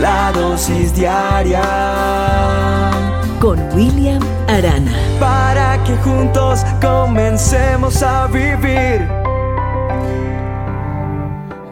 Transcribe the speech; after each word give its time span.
la 0.00 0.30
dosis 0.32 0.94
diaria 0.94 1.62
con 3.40 3.58
William 3.74 4.22
Arana. 4.46 4.92
Para 5.18 5.82
que 5.84 5.96
juntos 5.96 6.60
comencemos 6.80 8.02
a 8.02 8.26
vivir. 8.28 9.08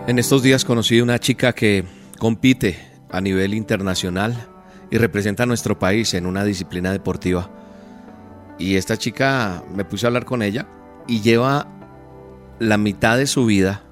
En 0.07 0.19
estos 0.19 0.43
días 0.43 0.65
conocí 0.65 0.99
a 0.99 1.03
una 1.03 1.19
chica 1.19 1.53
que 1.53 1.85
compite 2.19 2.79
a 3.11 3.21
nivel 3.21 3.55
internacional 3.55 4.49
y 4.91 4.99
representa 4.99 5.45
a 5.45 5.47
nuestro 5.47 5.79
país 5.79 6.15
en 6.15 6.27
una 6.27 6.45
disciplina 6.45 6.93
deportiva. 6.93 7.51
Y 8.59 8.77
esta 8.77 8.97
chica 8.97 9.63
me 9.75 9.85
puse 9.85 10.07
a 10.07 10.09
hablar 10.09 10.25
con 10.25 10.43
ella 10.43 10.67
y 11.07 11.21
lleva 11.21 11.69
la 12.59 12.79
mitad 12.79 13.19
de 13.19 13.27
su 13.27 13.47
vida 13.47 13.83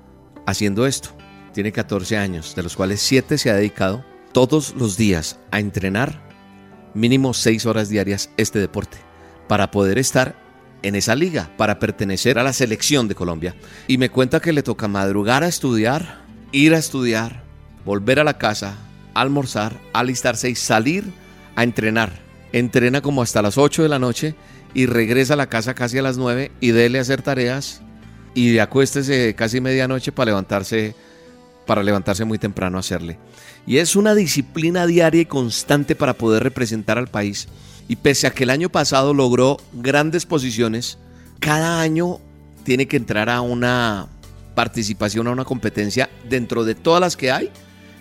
haciendo 0.47 0.87
esto. 0.87 1.11
Tiene 1.53 1.71
14 1.71 2.17
años, 2.17 2.55
de 2.57 2.63
los 2.63 2.75
cuales 2.75 3.01
7 3.01 3.39
se 3.39 3.51
ha 3.51 3.55
dedicado 3.55 4.05
todos 4.35 4.75
los 4.77 4.97
días 4.97 5.39
a 5.53 5.61
entrenar 5.61 6.21
mínimo 6.93 7.33
6 7.33 7.67
horas 7.67 7.89
diarias 7.89 8.31
este 8.37 8.59
deporte 8.59 8.99
para 9.49 9.71
poder 9.71 9.97
estar 9.97 10.35
en 10.83 10.97
esa 10.97 11.15
liga, 11.15 11.51
para 11.57 11.79
pertenecer 11.79 12.39
a 12.39 12.43
la 12.43 12.53
selección 12.53 13.07
de 13.07 13.15
Colombia. 13.15 13.55
Y 13.87 13.97
me 13.97 14.11
cuenta 14.11 14.41
que 14.41 14.53
le 14.53 14.65
toca 14.65 14.89
madrugar 14.89 15.45
a 15.45 15.49
estudiar, 15.49 16.25
ir 16.51 16.75
a 16.75 16.79
estudiar, 16.79 17.45
volver 17.85 18.19
a 18.19 18.25
la 18.25 18.37
casa, 18.37 18.77
almorzar, 19.15 19.81
alistarse 19.93 20.51
y 20.51 20.57
salir 20.57 21.05
a 21.55 21.63
entrenar. 21.63 22.13
Entrena 22.53 23.03
como 23.03 23.23
hasta 23.23 23.41
las 23.41 23.57
8 23.57 23.85
de 23.85 23.89
la 23.89 24.01
noche 24.01 24.35
y 24.75 24.87
regresa 24.87 25.35
a 25.35 25.39
la 25.39 25.49
casa 25.49 25.75
casi 25.75 25.99
a 25.99 26.03
las 26.03 26.19
9 26.19 26.51
y 26.61 26.73
dele 26.73 26.99
a 26.99 27.03
hacer 27.03 27.23
tareas 27.23 27.83
y 28.35 28.59
acuéstese 28.59 29.35
casi 29.37 29.61
medianoche 29.61 30.11
para 30.11 30.33
levantarse 30.33 30.97
para 31.67 31.83
levantarse 31.83 32.25
muy 32.25 32.39
temprano 32.39 32.77
a 32.77 32.81
hacerle. 32.81 33.19
Y 33.67 33.79
es 33.79 33.97
una 33.97 34.15
disciplina 34.15 34.87
diaria 34.87 35.23
y 35.23 35.27
constante 35.27 35.95
para 35.95 36.15
poder 36.15 36.43
representar 36.43 36.99
al 36.99 37.09
país. 37.09 37.49
Y 37.89 37.97
pese 37.97 38.27
a 38.27 38.31
que 38.31 38.45
el 38.45 38.51
año 38.51 38.69
pasado 38.69 39.15
logró 39.15 39.59
grandes 39.73 40.27
posiciones, 40.27 40.99
cada 41.41 41.81
año 41.81 42.21
tiene 42.65 42.87
que 42.87 42.97
entrar 42.97 43.29
a 43.29 43.41
una 43.41 44.09
participación, 44.55 45.27
a 45.27 45.33
una 45.33 45.45
competencia 45.45 46.09
dentro 46.29 46.65
de 46.65 46.75
todas 46.75 47.01
las 47.01 47.17
que 47.17 47.31
hay 47.31 47.51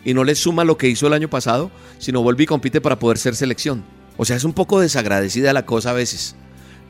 y 0.05 0.13
no 0.13 0.23
le 0.23 0.35
suma 0.35 0.63
lo 0.63 0.77
que 0.77 0.89
hizo 0.89 1.07
el 1.07 1.13
año 1.13 1.29
pasado, 1.29 1.71
sino 1.99 2.21
vuelve 2.21 2.43
y 2.43 2.47
compite 2.47 2.81
para 2.81 2.99
poder 2.99 3.17
ser 3.17 3.35
selección. 3.35 3.83
O 4.17 4.25
sea, 4.25 4.35
es 4.35 4.43
un 4.43 4.53
poco 4.53 4.79
desagradecida 4.79 5.53
la 5.53 5.65
cosa 5.65 5.91
a 5.91 5.93
veces. 5.93 6.35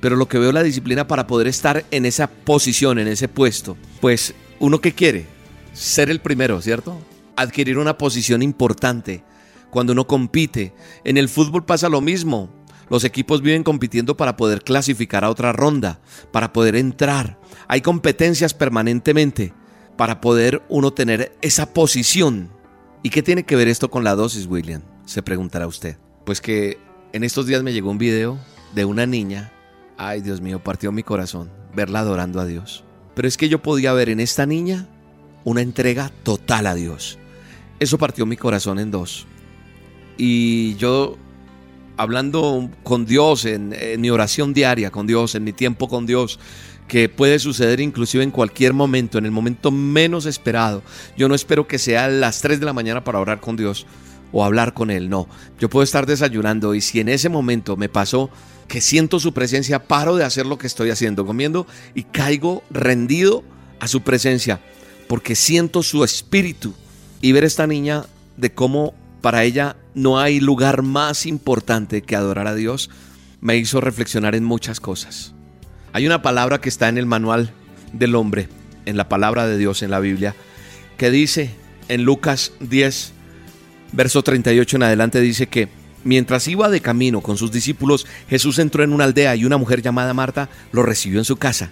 Pero 0.01 0.15
lo 0.15 0.27
que 0.27 0.39
veo 0.39 0.51
la 0.51 0.63
disciplina 0.63 1.07
para 1.07 1.27
poder 1.27 1.47
estar 1.47 1.85
en 1.91 2.05
esa 2.05 2.27
posición, 2.27 2.99
en 2.99 3.07
ese 3.07 3.29
puesto, 3.29 3.77
pues 4.01 4.33
uno 4.59 4.81
que 4.81 4.93
quiere 4.93 5.27
ser 5.73 6.09
el 6.09 6.21
primero, 6.21 6.61
¿cierto? 6.61 6.99
Adquirir 7.35 7.77
una 7.77 7.97
posición 7.97 8.41
importante 8.41 9.23
cuando 9.69 9.93
uno 9.93 10.07
compite. 10.07 10.73
En 11.03 11.17
el 11.17 11.29
fútbol 11.29 11.65
pasa 11.65 11.89
lo 11.89 12.01
mismo. 12.01 12.49
Los 12.89 13.03
equipos 13.03 13.41
viven 13.41 13.63
compitiendo 13.63 14.15
para 14.15 14.37
poder 14.37 14.61
clasificar 14.63 15.23
a 15.23 15.29
otra 15.29 15.51
ronda, 15.51 15.99
para 16.31 16.53
poder 16.53 16.75
entrar. 16.75 17.39
Hay 17.67 17.81
competencias 17.81 18.53
permanentemente 18.53 19.53
para 19.97 20.21
poder 20.21 20.61
uno 20.69 20.93
tener 20.93 21.35
esa 21.41 21.73
posición. 21.73 22.49
¿Y 23.01 23.09
qué 23.09 23.23
tiene 23.23 23.43
que 23.43 23.55
ver 23.55 23.67
esto 23.67 23.89
con 23.89 24.03
la 24.03 24.15
dosis, 24.15 24.45
William? 24.45 24.81
Se 25.05 25.23
preguntará 25.23 25.67
usted. 25.67 25.97
Pues 26.25 26.39
que 26.39 26.77
en 27.11 27.23
estos 27.23 27.47
días 27.47 27.63
me 27.63 27.73
llegó 27.73 27.89
un 27.89 27.97
video 27.97 28.37
de 28.73 28.85
una 28.85 29.05
niña 29.05 29.53
Ay, 29.97 30.21
Dios 30.21 30.41
mío, 30.41 30.63
partió 30.63 30.91
mi 30.91 31.03
corazón 31.03 31.51
verla 31.75 31.99
adorando 31.99 32.39
a 32.39 32.45
Dios. 32.45 32.83
Pero 33.15 33.27
es 33.27 33.37
que 33.37 33.49
yo 33.49 33.61
podía 33.61 33.93
ver 33.93 34.09
en 34.09 34.19
esta 34.19 34.45
niña 34.45 34.87
una 35.43 35.61
entrega 35.61 36.11
total 36.23 36.67
a 36.67 36.75
Dios. 36.75 37.17
Eso 37.79 37.97
partió 37.97 38.25
mi 38.25 38.37
corazón 38.37 38.79
en 38.79 38.91
dos. 38.91 39.27
Y 40.17 40.75
yo, 40.75 41.17
hablando 41.97 42.69
con 42.83 43.05
Dios, 43.05 43.45
en, 43.45 43.73
mi 43.99 44.09
oración 44.09 44.53
diaria 44.53 44.91
con 44.91 45.07
Dios, 45.07 45.35
en 45.35 45.43
mi 45.43 45.53
tiempo 45.53 45.87
con 45.87 46.05
Dios, 46.05 46.39
que 46.87 47.09
puede 47.09 47.39
suceder 47.39 47.79
inclusive 47.79 48.23
en 48.23 48.31
cualquier 48.31 48.73
momento, 48.73 49.17
en 49.17 49.25
el 49.25 49.31
momento 49.31 49.71
menos 49.71 50.25
esperado. 50.25 50.83
Yo 51.17 51.27
no 51.27 51.35
espero 51.35 51.67
que 51.67 51.79
sea 51.79 52.07
las 52.07 52.41
3 52.41 52.59
de 52.59 52.65
la 52.65 52.73
mañana 52.73 53.03
para 53.03 53.19
orar 53.19 53.39
con 53.39 53.55
Dios 53.55 53.85
o 54.31 54.43
hablar 54.43 54.73
con 54.73 54.91
Él, 54.91 55.09
no. 55.09 55.27
Yo 55.59 55.69
puedo 55.69 55.83
estar 55.83 56.05
desayunando 56.05 56.75
y 56.75 56.81
si 56.81 56.99
en 56.99 57.09
ese 57.09 57.29
momento 57.29 57.77
me 57.77 57.89
pasó 57.89 58.29
que 58.67 58.81
siento 58.81 59.19
su 59.19 59.33
presencia, 59.33 59.83
paro 59.87 60.15
de 60.15 60.23
hacer 60.23 60.45
lo 60.45 60.57
que 60.57 60.67
estoy 60.67 60.89
haciendo, 60.89 61.25
comiendo 61.25 61.67
y 61.93 62.03
caigo 62.03 62.63
rendido 62.69 63.43
a 63.79 63.87
su 63.87 64.01
presencia, 64.01 64.61
porque 65.13 65.35
siento 65.35 65.83
su 65.83 66.03
espíritu 66.03 66.73
y 67.21 67.33
ver 67.33 67.43
esta 67.43 67.67
niña 67.67 68.05
de 68.35 68.51
cómo 68.51 68.95
para 69.21 69.43
ella 69.43 69.75
no 69.93 70.19
hay 70.19 70.39
lugar 70.39 70.81
más 70.81 71.27
importante 71.27 72.01
que 72.01 72.15
adorar 72.15 72.47
a 72.47 72.55
Dios, 72.55 72.89
me 73.39 73.55
hizo 73.55 73.79
reflexionar 73.79 74.33
en 74.33 74.43
muchas 74.43 74.79
cosas. 74.79 75.35
Hay 75.91 76.07
una 76.07 76.23
palabra 76.23 76.59
que 76.61 76.69
está 76.69 76.89
en 76.89 76.97
el 76.97 77.05
manual 77.05 77.51
del 77.91 78.15
hombre, 78.15 78.49
en 78.87 78.97
la 78.97 79.07
palabra 79.07 79.45
de 79.45 79.59
Dios 79.59 79.83
en 79.83 79.91
la 79.91 79.99
Biblia, 79.99 80.33
que 80.97 81.11
dice 81.11 81.51
en 81.89 82.05
Lucas 82.05 82.51
10, 82.61 83.13
verso 83.91 84.23
38 84.23 84.77
en 84.77 84.81
adelante, 84.81 85.21
dice 85.21 85.45
que 85.45 85.69
Mientras 86.03 86.47
iba 86.47 86.69
de 86.69 86.81
camino 86.81 87.21
con 87.21 87.37
sus 87.37 87.51
discípulos, 87.51 88.07
Jesús 88.29 88.57
entró 88.57 88.83
en 88.83 88.93
una 88.93 89.03
aldea 89.03 89.35
y 89.35 89.45
una 89.45 89.57
mujer 89.57 89.83
llamada 89.83 90.15
Marta 90.15 90.49
lo 90.71 90.81
recibió 90.81 91.19
en 91.19 91.25
su 91.25 91.37
casa. 91.37 91.69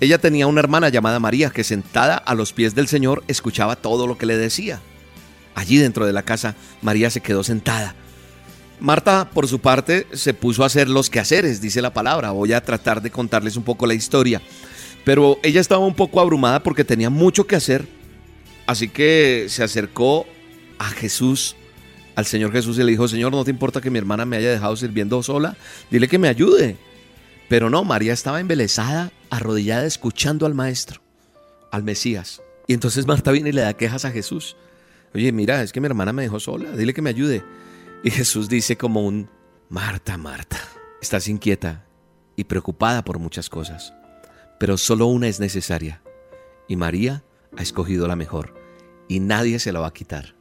Ella 0.00 0.18
tenía 0.18 0.46
una 0.46 0.60
hermana 0.60 0.88
llamada 0.88 1.20
María 1.20 1.50
que 1.50 1.64
sentada 1.64 2.16
a 2.16 2.34
los 2.34 2.52
pies 2.52 2.74
del 2.74 2.88
Señor 2.88 3.24
escuchaba 3.28 3.76
todo 3.76 4.06
lo 4.06 4.18
que 4.18 4.26
le 4.26 4.36
decía. 4.36 4.80
Allí 5.54 5.78
dentro 5.78 6.04
de 6.04 6.12
la 6.12 6.24
casa, 6.24 6.56
María 6.82 7.10
se 7.10 7.20
quedó 7.20 7.44
sentada. 7.44 7.94
Marta, 8.80 9.30
por 9.32 9.46
su 9.46 9.60
parte, 9.60 10.06
se 10.12 10.34
puso 10.34 10.62
a 10.62 10.66
hacer 10.66 10.88
los 10.88 11.08
quehaceres, 11.08 11.60
dice 11.60 11.80
la 11.80 11.94
palabra. 11.94 12.32
Voy 12.32 12.52
a 12.52 12.62
tratar 12.62 13.00
de 13.02 13.10
contarles 13.10 13.56
un 13.56 13.62
poco 13.62 13.86
la 13.86 13.94
historia. 13.94 14.42
Pero 15.04 15.38
ella 15.42 15.60
estaba 15.60 15.86
un 15.86 15.94
poco 15.94 16.20
abrumada 16.20 16.62
porque 16.62 16.84
tenía 16.84 17.08
mucho 17.08 17.46
que 17.46 17.56
hacer. 17.56 17.86
Así 18.66 18.88
que 18.88 19.46
se 19.48 19.62
acercó 19.62 20.26
a 20.78 20.86
Jesús 20.86 21.56
al 22.14 22.26
Señor 22.26 22.52
Jesús 22.52 22.78
y 22.78 22.82
le 22.82 22.92
dijo, 22.92 23.08
Señor, 23.08 23.32
¿no 23.32 23.44
te 23.44 23.50
importa 23.50 23.80
que 23.80 23.90
mi 23.90 23.98
hermana 23.98 24.24
me 24.24 24.36
haya 24.36 24.50
dejado 24.50 24.76
sirviendo 24.76 25.22
sola? 25.22 25.56
Dile 25.90 26.08
que 26.08 26.18
me 26.18 26.28
ayude. 26.28 26.76
Pero 27.54 27.70
no, 27.70 27.84
María 27.84 28.12
estaba 28.12 28.40
embelesada, 28.40 29.12
arrodillada, 29.30 29.86
escuchando 29.86 30.44
al 30.44 30.54
Maestro, 30.54 31.00
al 31.70 31.84
Mesías. 31.84 32.42
Y 32.66 32.74
entonces 32.74 33.06
Marta 33.06 33.30
viene 33.30 33.50
y 33.50 33.52
le 33.52 33.60
da 33.60 33.74
quejas 33.74 34.04
a 34.04 34.10
Jesús. 34.10 34.56
Oye, 35.14 35.30
mira, 35.30 35.62
es 35.62 35.70
que 35.70 35.80
mi 35.80 35.86
hermana 35.86 36.12
me 36.12 36.22
dejó 36.22 36.40
sola, 36.40 36.72
dile 36.72 36.92
que 36.92 37.00
me 37.00 37.10
ayude. 37.10 37.44
Y 38.02 38.10
Jesús 38.10 38.48
dice 38.48 38.76
como 38.76 39.02
un, 39.06 39.30
Marta, 39.68 40.16
Marta, 40.16 40.58
estás 41.00 41.28
inquieta 41.28 41.84
y 42.34 42.42
preocupada 42.42 43.04
por 43.04 43.20
muchas 43.20 43.48
cosas, 43.48 43.94
pero 44.58 44.76
solo 44.76 45.06
una 45.06 45.28
es 45.28 45.38
necesaria. 45.38 46.02
Y 46.66 46.74
María 46.74 47.22
ha 47.56 47.62
escogido 47.62 48.08
la 48.08 48.16
mejor, 48.16 48.52
y 49.06 49.20
nadie 49.20 49.60
se 49.60 49.70
la 49.70 49.78
va 49.78 49.86
a 49.86 49.94
quitar. 49.94 50.34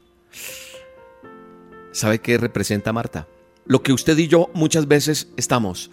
¿Sabe 1.91 2.17
qué 2.17 2.39
representa 2.39 2.91
Marta? 2.91 3.27
Lo 3.65 3.83
que 3.83 3.93
usted 3.93 4.17
y 4.17 4.27
yo 4.27 4.49
muchas 4.55 4.87
veces 4.87 5.27
estamos. 5.37 5.91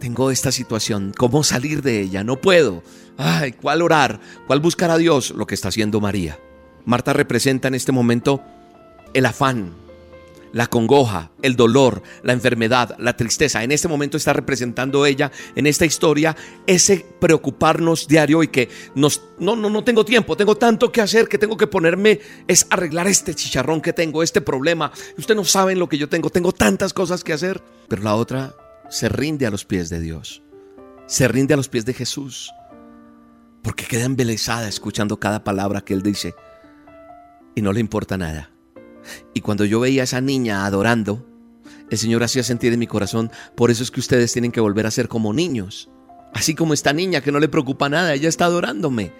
Tengo 0.00 0.30
esta 0.30 0.50
situación, 0.50 1.12
¿cómo 1.14 1.44
salir 1.44 1.82
de 1.82 2.00
ella? 2.00 2.24
No 2.24 2.40
puedo. 2.40 2.82
Ay, 3.18 3.52
¿cuál 3.52 3.82
orar? 3.82 4.18
¿Cuál 4.46 4.60
buscar 4.60 4.90
a 4.90 4.96
Dios? 4.96 5.30
Lo 5.36 5.46
que 5.46 5.54
está 5.54 5.68
haciendo 5.68 6.00
María. 6.00 6.38
Marta 6.86 7.12
representa 7.12 7.68
en 7.68 7.74
este 7.74 7.92
momento 7.92 8.42
el 9.12 9.26
afán, 9.26 9.74
la 10.54 10.68
congoja, 10.68 11.32
el 11.42 11.54
dolor, 11.54 12.02
la 12.22 12.32
enfermedad, 12.32 12.96
la 12.98 13.14
tristeza. 13.14 13.62
En 13.62 13.72
este 13.72 13.88
momento 13.88 14.16
está 14.16 14.32
representando 14.32 15.04
ella 15.04 15.30
en 15.54 15.66
esta 15.66 15.84
historia 15.84 16.34
ese 16.66 17.04
preocuparnos 17.20 18.08
diario 18.08 18.42
y 18.42 18.48
que 18.48 18.70
nos 18.94 19.20
no 19.38 19.54
no 19.54 19.68
no 19.68 19.84
tengo 19.84 20.06
tiempo, 20.06 20.34
tengo 20.34 20.56
tanto 20.56 20.90
que 20.90 21.02
hacer 21.02 21.28
que 21.28 21.36
tengo 21.36 21.58
que 21.58 21.66
ponerme 21.66 22.20
es 22.48 22.66
arreglar 22.70 23.06
este 23.06 23.34
chicharrón 23.34 23.82
que 23.82 23.92
tengo, 23.92 24.22
este 24.22 24.40
problema. 24.40 24.92
Usted 25.18 25.34
no 25.34 25.44
sabe 25.44 25.76
lo 25.76 25.90
que 25.90 25.98
yo 25.98 26.08
tengo, 26.08 26.30
tengo 26.30 26.52
tantas 26.52 26.94
cosas 26.94 27.22
que 27.22 27.34
hacer, 27.34 27.62
pero 27.86 28.02
la 28.02 28.14
otra 28.14 28.54
se 28.90 29.08
rinde 29.08 29.46
a 29.46 29.50
los 29.50 29.64
pies 29.64 29.88
de 29.88 30.00
Dios. 30.00 30.42
Se 31.06 31.28
rinde 31.28 31.54
a 31.54 31.56
los 31.56 31.68
pies 31.68 31.86
de 31.86 31.94
Jesús. 31.94 32.52
Porque 33.62 33.84
queda 33.84 34.04
embelesada 34.04 34.68
escuchando 34.68 35.18
cada 35.18 35.44
palabra 35.44 35.80
que 35.80 35.94
él 35.94 36.02
dice 36.02 36.34
y 37.54 37.62
no 37.62 37.72
le 37.72 37.80
importa 37.80 38.16
nada. 38.18 38.50
Y 39.32 39.40
cuando 39.40 39.64
yo 39.64 39.80
veía 39.80 40.02
a 40.02 40.04
esa 40.04 40.20
niña 40.20 40.66
adorando, 40.66 41.26
el 41.88 41.98
Señor 41.98 42.22
hacía 42.22 42.42
sentir 42.42 42.72
en 42.72 42.78
mi 42.78 42.86
corazón, 42.86 43.30
por 43.56 43.70
eso 43.70 43.82
es 43.82 43.90
que 43.90 44.00
ustedes 44.00 44.32
tienen 44.32 44.52
que 44.52 44.60
volver 44.60 44.86
a 44.86 44.90
ser 44.90 45.08
como 45.08 45.32
niños. 45.32 45.88
Así 46.32 46.54
como 46.54 46.74
esta 46.74 46.92
niña 46.92 47.20
que 47.20 47.32
no 47.32 47.40
le 47.40 47.48
preocupa 47.48 47.88
nada, 47.88 48.14
ella 48.14 48.28
está 48.28 48.46
adorándome. 48.46 49.12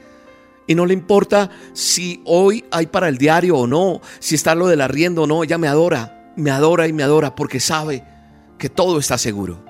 Y 0.67 0.75
no 0.75 0.87
le 0.87 0.95
importa 0.95 1.51
si 1.73 2.23
hoy 2.25 2.65
hay 2.71 2.87
para 2.87 3.09
el 3.09 3.19
diario 3.19 3.57
o 3.57 3.67
no, 3.67 4.01
si 4.21 4.35
está 4.35 4.55
lo 4.55 4.69
del 4.69 4.81
arriendo 4.81 5.23
o 5.23 5.27
no, 5.27 5.43
ella 5.45 5.59
me 5.59 5.69
adora, 5.69 6.33
me 6.37 6.51
adora 6.51 6.87
y 6.87 6.93
me 6.93 7.03
adora 7.03 7.35
porque 7.35 7.61
sabe 7.61 8.05
que 8.61 8.69
todo 8.69 9.01
está 9.01 9.19
seguro. 9.19 9.65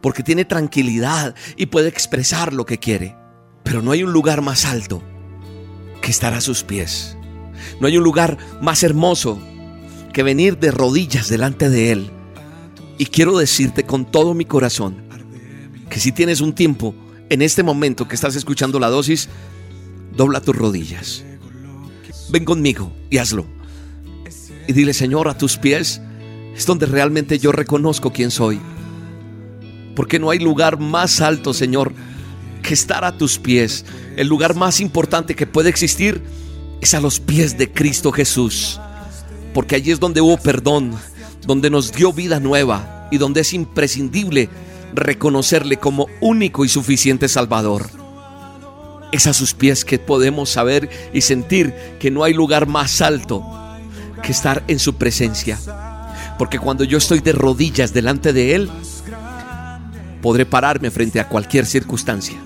Porque 0.00 0.22
tiene 0.22 0.44
tranquilidad 0.44 1.34
y 1.56 1.66
puede 1.66 1.88
expresar 1.88 2.52
lo 2.52 2.66
que 2.66 2.78
quiere. 2.78 3.16
Pero 3.64 3.82
no 3.82 3.90
hay 3.90 4.04
un 4.04 4.12
lugar 4.12 4.42
más 4.42 4.64
alto 4.64 5.02
que 6.00 6.10
estar 6.10 6.34
a 6.34 6.40
sus 6.40 6.62
pies. 6.62 7.16
No 7.80 7.88
hay 7.88 7.96
un 7.96 8.04
lugar 8.04 8.36
más 8.60 8.82
hermoso 8.84 9.40
que 10.12 10.22
venir 10.22 10.58
de 10.58 10.70
rodillas 10.70 11.28
delante 11.28 11.70
de 11.70 11.92
Él. 11.92 12.10
Y 12.98 13.06
quiero 13.06 13.38
decirte 13.38 13.84
con 13.84 14.04
todo 14.04 14.34
mi 14.34 14.44
corazón 14.44 15.02
que 15.88 15.98
si 15.98 16.12
tienes 16.12 16.40
un 16.40 16.54
tiempo 16.54 16.94
en 17.30 17.40
este 17.42 17.62
momento 17.62 18.06
que 18.06 18.14
estás 18.14 18.36
escuchando 18.36 18.78
la 18.78 18.88
dosis, 18.88 19.28
dobla 20.14 20.40
tus 20.40 20.54
rodillas. 20.54 21.24
Ven 22.30 22.44
conmigo 22.44 22.92
y 23.10 23.18
hazlo. 23.18 23.46
Y 24.68 24.72
dile, 24.72 24.92
Señor, 24.92 25.28
a 25.28 25.38
tus 25.38 25.56
pies 25.56 26.00
es 26.56 26.66
donde 26.66 26.86
realmente 26.86 27.38
yo 27.38 27.52
reconozco 27.52 28.12
quién 28.12 28.30
soy. 28.30 28.60
Porque 29.94 30.18
no 30.18 30.30
hay 30.30 30.38
lugar 30.38 30.78
más 30.78 31.20
alto, 31.20 31.52
Señor, 31.52 31.92
que 32.62 32.74
estar 32.74 33.04
a 33.04 33.16
tus 33.16 33.38
pies. 33.38 33.84
El 34.16 34.28
lugar 34.28 34.54
más 34.54 34.80
importante 34.80 35.34
que 35.34 35.46
puede 35.46 35.68
existir 35.68 36.22
es 36.80 36.94
a 36.94 37.00
los 37.00 37.20
pies 37.20 37.58
de 37.58 37.70
Cristo 37.70 38.12
Jesús. 38.12 38.80
Porque 39.54 39.76
allí 39.76 39.90
es 39.90 40.00
donde 40.00 40.20
hubo 40.20 40.38
perdón, 40.38 40.92
donde 41.46 41.70
nos 41.70 41.92
dio 41.92 42.12
vida 42.12 42.40
nueva 42.40 43.08
y 43.10 43.18
donde 43.18 43.42
es 43.42 43.52
imprescindible 43.52 44.48
reconocerle 44.94 45.78
como 45.78 46.06
único 46.20 46.64
y 46.64 46.68
suficiente 46.68 47.28
Salvador. 47.28 47.90
Es 49.10 49.26
a 49.26 49.34
sus 49.34 49.52
pies 49.52 49.84
que 49.84 49.98
podemos 49.98 50.48
saber 50.48 50.88
y 51.12 51.20
sentir 51.20 51.74
que 51.98 52.10
no 52.10 52.24
hay 52.24 52.32
lugar 52.32 52.66
más 52.66 53.02
alto 53.02 53.44
que 54.22 54.32
estar 54.32 54.64
en 54.68 54.78
su 54.78 54.94
presencia. 54.94 55.58
Porque 56.42 56.58
cuando 56.58 56.82
yo 56.82 56.98
estoy 56.98 57.20
de 57.20 57.30
rodillas 57.30 57.94
delante 57.94 58.32
de 58.32 58.56
Él, 58.56 58.68
podré 60.20 60.44
pararme 60.44 60.90
frente 60.90 61.20
a 61.20 61.28
cualquier 61.28 61.66
circunstancia, 61.66 62.36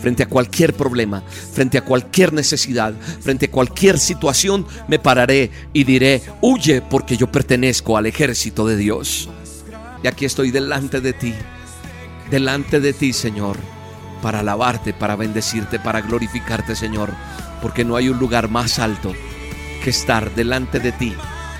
frente 0.00 0.22
a 0.22 0.26
cualquier 0.26 0.72
problema, 0.72 1.22
frente 1.52 1.76
a 1.76 1.84
cualquier 1.84 2.32
necesidad, 2.32 2.94
frente 3.20 3.44
a 3.44 3.50
cualquier 3.50 3.98
situación, 3.98 4.66
me 4.88 4.98
pararé 4.98 5.50
y 5.74 5.84
diré, 5.84 6.22
huye 6.40 6.80
porque 6.80 7.18
yo 7.18 7.30
pertenezco 7.30 7.98
al 7.98 8.06
ejército 8.06 8.66
de 8.66 8.78
Dios. 8.78 9.28
Y 10.02 10.06
aquí 10.06 10.24
estoy 10.24 10.50
delante 10.50 11.02
de 11.02 11.12
ti, 11.12 11.34
delante 12.30 12.80
de 12.80 12.94
ti, 12.94 13.12
Señor, 13.12 13.58
para 14.22 14.40
alabarte, 14.40 14.94
para 14.94 15.14
bendecirte, 15.14 15.78
para 15.78 16.00
glorificarte, 16.00 16.74
Señor, 16.74 17.10
porque 17.60 17.84
no 17.84 17.96
hay 17.96 18.08
un 18.08 18.18
lugar 18.18 18.48
más 18.48 18.78
alto 18.78 19.12
que 19.84 19.90
estar 19.90 20.34
delante 20.34 20.80
de 20.80 20.92
ti 20.92 21.14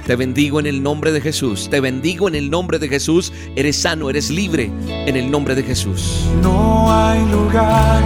te 0.07 0.15
bendigo 0.15 0.61
en 0.61 0.67
el 0.67 0.83
nombre 0.83 1.11
de 1.11 1.21
Jesús. 1.21 1.69
Te 1.69 1.81
bendigo 1.81 2.29
en 2.29 2.37
el 2.37 2.49
nombre 2.49 2.79
de 2.79 2.89
Jesús. 2.89 3.33
Eres 3.57 3.77
sano, 3.77 4.09
eres 4.09 4.31
libre 4.31 4.71
en 4.89 5.17
el 5.17 5.31
nombre 5.31 5.57
de 5.57 5.65
Jesús. 5.65 6.25
No 6.43 6.93
hay 6.93 7.21
lugar 7.27 8.05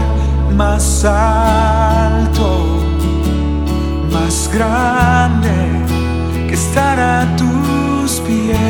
más 0.56 1.04
alto, 1.04 2.78
más 4.10 4.50
grande 4.52 5.50
que 6.48 6.54
estar 6.54 6.98
a 6.98 7.36
tus 7.36 8.20
pies, 8.20 8.69